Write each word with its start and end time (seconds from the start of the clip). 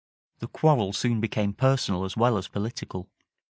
The 0.39 0.47
quarrel 0.47 0.93
soon 0.93 1.21
became 1.21 1.53
personal 1.53 2.03
as 2.05 2.17
well 2.17 2.35
as 2.39 2.47
political. 2.47 3.07